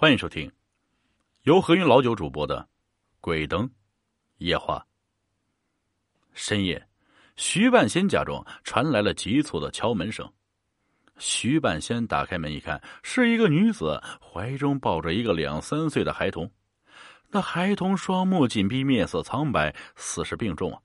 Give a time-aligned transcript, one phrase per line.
[0.00, 0.50] 欢迎收听
[1.42, 2.62] 由何云老九主播的
[3.20, 3.70] 《鬼灯
[4.38, 4.78] 夜话》。
[6.32, 6.88] 深夜，
[7.36, 10.26] 徐半仙家中传来了急促的敲门声。
[11.18, 16.50] 徐半仙打开门一看，是一个女子怀中抱着一个两三岁的孩童。
[17.28, 20.80] 那孩童双目紧闭，面色苍白，似是病重啊！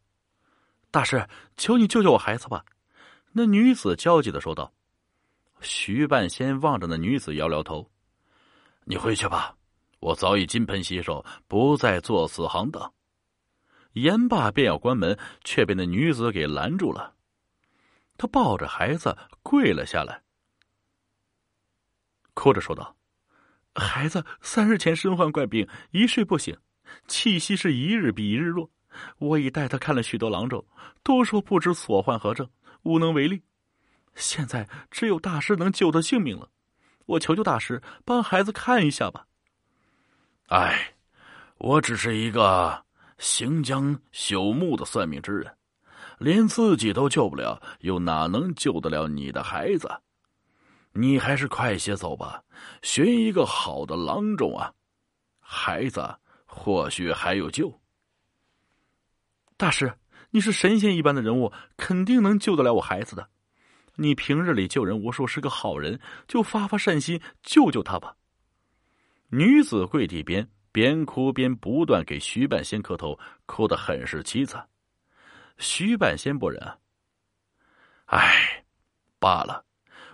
[0.92, 1.26] 大师，
[1.56, 2.66] 求你救救我孩子吧！
[3.32, 4.74] 那女子焦急的说道。
[5.62, 7.90] 徐半仙望着那女子，摇摇头。
[8.88, 9.56] 你回去吧，
[10.00, 12.94] 我早已金盆洗手，不再做此行当。
[13.94, 17.16] 言罢便要关门，却被那女子给拦住了。
[18.16, 20.22] 他抱着孩子跪了下来，
[22.36, 22.96] 哭着说道
[23.74, 26.56] ：“孩子三日前身患怪病，一睡不醒，
[27.08, 28.70] 气息是一日比一日弱。
[29.18, 30.64] 我已带他看了许多郎中，
[31.02, 32.48] 都说不知所患何症，
[32.84, 33.42] 无能为力。
[34.14, 36.50] 现在只有大师能救他性命了。”
[37.06, 39.26] 我求求大师帮孩子看一下吧。
[40.48, 40.94] 哎，
[41.58, 42.84] 我只是一个
[43.18, 45.56] 行将朽木的算命之人，
[46.20, 49.90] 连自己都救不了，又哪能救得了你的孩子？
[50.94, 52.42] 你还是快些走吧，
[52.82, 54.74] 寻一个好的郎中啊，
[55.40, 57.82] 孩子或许还有救。
[59.58, 59.94] 大师，
[60.32, 63.28] 你是神仙一般的人物，肯定能救得了我孩子的。
[63.96, 68.16] 你平日里救人无数，是个好人，就发发善心，救救他吧。
[69.30, 74.68] 女子跪地边，边哭边不断给徐半仙磕头，哭得很是凄惨。
[75.58, 76.78] 徐半仙不忍啊，
[78.06, 78.64] 唉，
[79.20, 79.66] 罢了，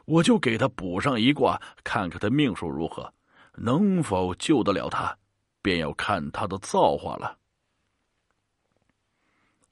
[0.05, 3.11] 我就给他补上一卦，看看他命数如何，
[3.55, 5.17] 能否救得了他，
[5.61, 7.37] 便要看他的造化了。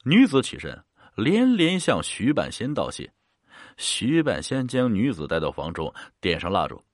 [0.02, 3.12] 女子起身，连连向徐半仙道谢。
[3.80, 6.84] 徐半仙将女子带到房中，点上蜡烛。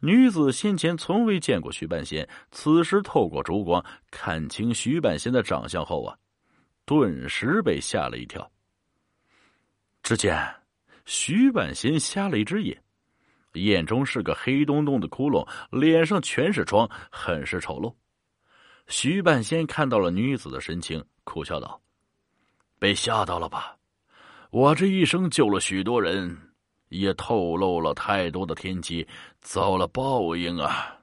[0.00, 6.14] 女子先前从未见过徐半仙，此时透过烛光看清徐半仙的长相后啊，
[6.84, 8.48] 顿时被吓了一跳。
[10.02, 10.38] 只见
[11.06, 12.78] 徐半仙瞎了一只眼，
[13.54, 17.94] 眼中是个黑洞洞的窟窿，脸上全是疮，很是丑陋。
[18.86, 21.80] 徐半仙看到了女子的神情，苦笑道
[22.78, 23.74] ：“被吓到了吧？”
[24.54, 26.38] 我这一生救了许多人，
[26.88, 29.04] 也透露了太多的天机，
[29.40, 30.96] 遭了报应啊！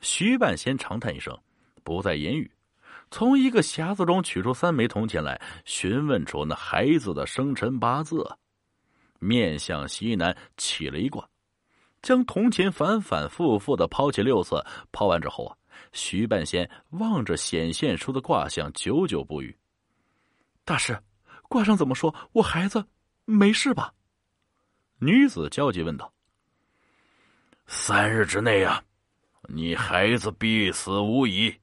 [0.00, 1.38] 徐半仙长叹一声，
[1.84, 2.50] 不再言语，
[3.10, 8.26] 从一个匣子中取出三枚铜钱来，询问出那孩子的生辰八字，
[9.18, 11.28] 面向西南起了一卦，
[12.00, 15.54] 将铜钱反反复复的抛起六次，抛完之后啊，
[15.92, 19.54] 徐半仙望着显现出的卦象，久久不语。
[20.64, 20.98] 大师。
[21.48, 22.14] 卦上怎么说？
[22.32, 22.84] 我孩子
[23.24, 23.94] 没事吧？
[24.98, 26.12] 女子焦急问道。
[27.66, 28.82] 三日之内啊，
[29.42, 31.54] 你孩子必死无疑。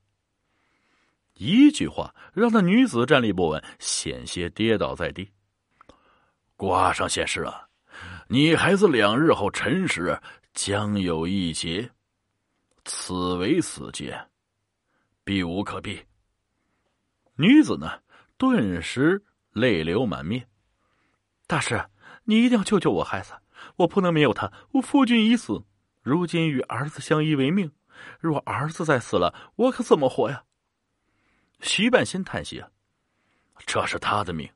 [1.34, 5.32] 一句话让那女子站立不稳，险些跌倒在地。
[6.56, 7.68] 卦上显示啊，
[8.28, 10.20] 你孩子两日后辰时
[10.54, 11.90] 将有一劫，
[12.86, 14.28] 此为死劫，
[15.24, 16.06] 避无可避。
[17.36, 18.00] 女子呢，
[18.38, 19.22] 顿时。
[19.54, 20.48] 泪流满面，
[21.48, 21.86] 大师，
[22.26, 23.34] 你一定要救救我孩子！
[23.78, 24.52] 我不能没有他。
[24.72, 25.64] 我夫君已死，
[26.02, 27.72] 如今与儿子相依为命。
[28.20, 30.44] 若儿子再死了，我可怎么活呀？
[31.62, 32.70] 徐半仙叹息啊，
[33.66, 34.50] 这是他的命，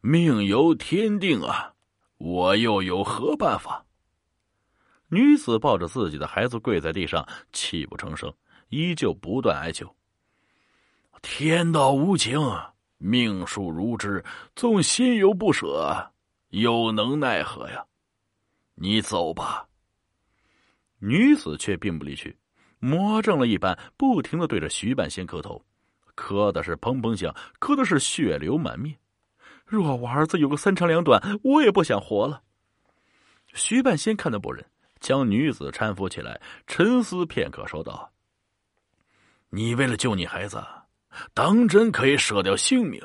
[0.00, 1.74] 命由天定啊，
[2.16, 3.84] 我又有何办法？
[5.08, 8.32] 女子抱着自己的孩子跪在地上，泣不成声，
[8.68, 9.94] 依旧不断哀求：
[11.20, 12.38] 天道无情。
[12.98, 14.22] 命数如之，
[14.54, 16.12] 纵心有不舍，
[16.50, 17.84] 又能奈何呀？
[18.74, 19.66] 你走吧。
[20.98, 22.36] 女子却并不离去，
[22.80, 25.64] 魔怔了一般，不停的对着徐半仙磕头，
[26.16, 28.98] 磕的是砰砰响，磕的是血流满面。
[29.64, 32.42] 若我儿子有个三长两短，我也不想活了。
[33.52, 34.64] 徐半仙看得不忍，
[34.98, 38.12] 将女子搀扶起来，沉思片刻，说道
[39.50, 40.64] ：“你为了救你孩子。”
[41.34, 43.00] 当真可以舍掉性命？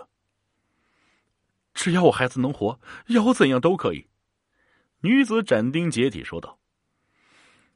[1.73, 4.07] 只要我孩子能活，要怎样都可以。
[5.01, 6.57] 女子斩钉截铁说道：“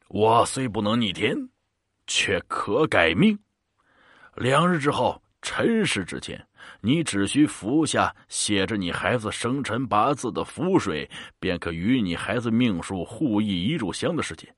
[0.07, 1.49] 我虽不能逆天，
[2.05, 3.37] 却可改命。
[4.35, 6.47] 两日之后辰时之前，
[6.79, 14.55] 你只需服下写着你孩子生辰八字的符水，便可与你孩子命数互异一炷香的时间。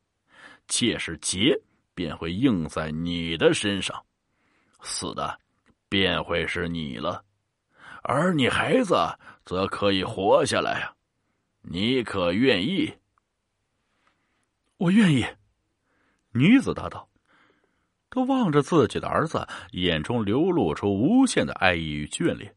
[0.68, 1.60] 届时劫
[1.96, 4.04] 便会应在你的身上，
[4.81, 5.40] 死的。”
[5.90, 7.26] 便会是你了，
[8.04, 8.96] 而你孩子
[9.44, 10.94] 则可以活下来啊！
[11.62, 12.94] 你可愿意？
[14.78, 15.26] 我愿意。
[16.32, 17.10] 女子答道
[18.10, 22.56] ：“都望着自己的儿子，眼中流露出无限的爱意与眷恋。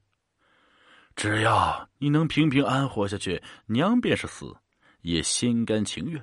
[1.16, 4.54] 只要你能平平安活下去，娘便是死，
[5.00, 6.22] 也心甘情愿。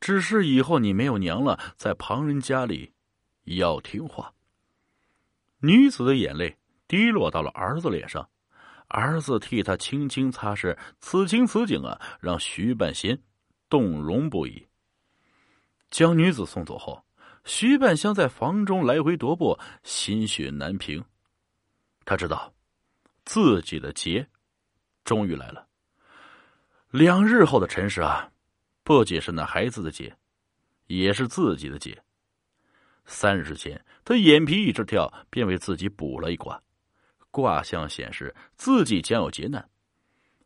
[0.00, 2.92] 只是以后你没有娘了，在旁人家里
[3.44, 4.32] 要听话。”
[5.60, 6.56] 女子的眼泪
[6.88, 8.28] 滴落到了儿子脸上，
[8.88, 13.20] 儿子替他轻轻擦拭，此情此景啊，让徐半仙
[13.68, 14.66] 动容不已。
[15.90, 17.04] 将女子送走后，
[17.44, 21.04] 徐半香在房中来回踱步，心绪难平。
[22.04, 22.52] 他知道，
[23.24, 24.26] 自己的劫
[25.04, 25.66] 终于来了。
[26.90, 28.30] 两日后的辰时啊，
[28.82, 30.16] 不仅是那孩子的劫，
[30.86, 32.02] 也是自己的劫。
[33.12, 36.62] 三日前，他眼皮一直跳，便为自己卜了一卦，
[37.32, 39.68] 卦象显示自己将有劫难。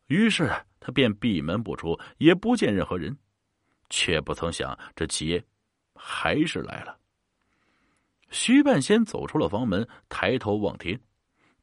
[0.07, 0.51] 于是
[0.81, 3.15] 他便闭门不出，也不见任何人。
[3.91, 5.45] 却不曾想，这劫
[5.95, 6.99] 还是来了。
[8.31, 10.99] 徐半仙走出了房门，抬头望天，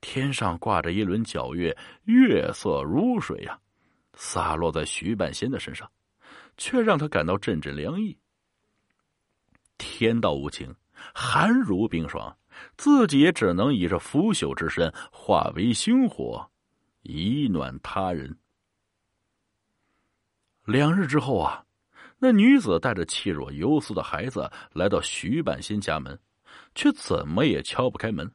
[0.01, 3.59] 天上挂着一轮皎月，月色如水呀，
[4.13, 5.92] 洒落在徐半仙的身上，
[6.57, 8.15] 却让他感到阵阵凉意。
[9.80, 10.74] 天道无情，
[11.13, 12.38] 寒如冰霜，
[12.77, 16.50] 自己也只能以这腐朽之身化为星火，
[17.01, 18.38] 以暖他人。
[20.65, 21.63] 两日之后啊。
[22.24, 26.15] 那女子带着气若游丝的孩子来到徐半仙家门，
[26.75, 28.31] 却怎么也敲不开门。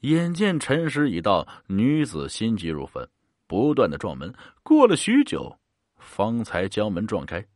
[0.00, 3.08] 眼见辰时已到，女子心急如焚，
[3.46, 4.34] 不断的撞门。
[4.64, 5.56] 过了许久，
[5.96, 7.46] 方才将门撞开。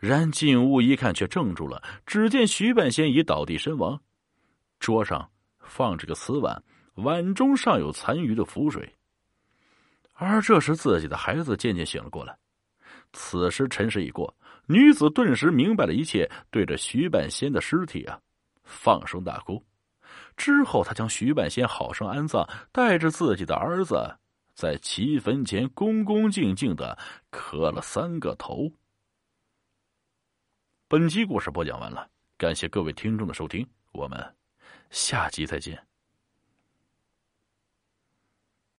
[0.00, 1.80] 然进屋一看，却怔住了。
[2.06, 4.00] 只见徐半仙已倒地身亡，
[4.80, 5.30] 桌上
[5.60, 6.60] 放着个瓷碗，
[6.94, 8.92] 碗中尚有残余的浮水。
[10.14, 12.36] 而这时，自己的孩子渐渐醒了过来。
[13.12, 14.34] 此时辰时已过。
[14.66, 18.18] 女子顿时明白了一切，对着徐半仙的尸体啊，
[18.62, 19.62] 放声大哭。
[20.36, 24.16] 之后，他将徐半仙好生安葬，带着自己的儿子，
[24.54, 26.96] 在其坟前恭恭敬敬的
[27.30, 28.70] 磕了三个头。
[30.90, 34.34] 本期故事播讲完了，感谢各位听众的收听，我们
[34.90, 35.89] 下集再见。